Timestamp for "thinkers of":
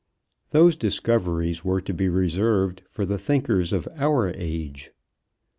3.19-3.87